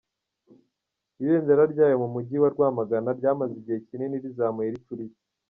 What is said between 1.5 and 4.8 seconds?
ryayo mu Mujyi wa Rwamagana ryamaze igihe kinini rizamuye